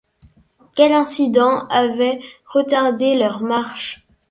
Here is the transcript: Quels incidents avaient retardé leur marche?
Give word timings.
Quels 0.75 0.93
incidents 0.93 1.67
avaient 1.67 2.19
retardé 2.47 3.13
leur 3.13 3.41
marche? 3.43 4.03